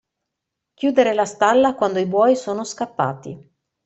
Chiudere 0.73 1.13
la 1.13 1.25
stalla 1.25 1.75
quando 1.75 1.99
i 1.99 2.07
buoi 2.07 2.35
sono 2.35 2.63
scappati. 2.63 3.51